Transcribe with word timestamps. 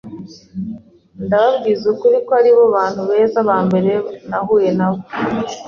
ndababwiza 1.25 1.85
ukuri 1.93 2.17
ko 2.25 2.31
ari 2.39 2.51
bo 2.55 2.63
bantu 2.75 3.01
beza 3.09 3.39
ba 3.49 3.57
mbere 3.67 3.91
nahuye 4.29 4.69
na 4.79 4.87
bo. 4.93 4.97